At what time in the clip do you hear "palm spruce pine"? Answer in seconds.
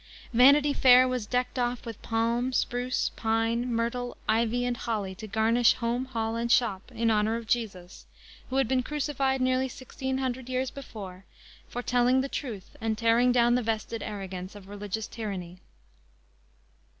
2.01-3.71